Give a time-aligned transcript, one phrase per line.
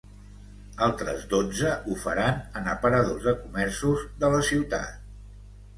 [0.85, 4.99] Altres dotze ho faran en aparadors de comerços de la ciutat.